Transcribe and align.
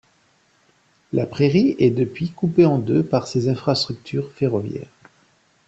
La 1.13 1.27
Prairie 1.27 1.75
est 1.77 1.91
depuis 1.91 2.31
coupée 2.31 2.65
en 2.65 2.79
deux 2.79 3.03
par 3.03 3.27
ces 3.27 3.49
infrastructures 3.49 4.31
ferroviaires. 4.31 4.89